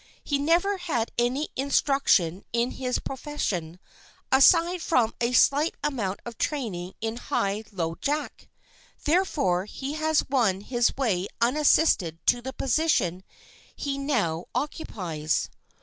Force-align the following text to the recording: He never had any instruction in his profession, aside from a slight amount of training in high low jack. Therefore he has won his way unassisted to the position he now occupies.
He 0.23 0.39
never 0.39 0.77
had 0.77 1.11
any 1.19 1.49
instruction 1.55 2.43
in 2.51 2.71
his 2.71 2.97
profession, 2.97 3.77
aside 4.31 4.81
from 4.81 5.13
a 5.21 5.31
slight 5.31 5.75
amount 5.83 6.21
of 6.25 6.39
training 6.39 6.93
in 7.01 7.17
high 7.17 7.65
low 7.71 7.93
jack. 8.01 8.49
Therefore 9.05 9.65
he 9.65 9.93
has 9.93 10.27
won 10.27 10.61
his 10.61 10.97
way 10.97 11.27
unassisted 11.39 12.17
to 12.25 12.41
the 12.41 12.51
position 12.51 13.23
he 13.75 13.99
now 13.99 14.45
occupies. 14.55 15.51